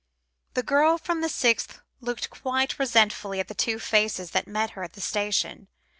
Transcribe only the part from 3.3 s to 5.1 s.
at the two faces that met her at the